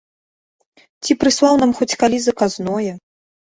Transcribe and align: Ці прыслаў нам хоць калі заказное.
Ці 1.03 1.17
прыслаў 1.25 1.53
нам 1.65 1.71
хоць 1.81 1.89
калі 2.01 2.17
заказное. 2.27 2.91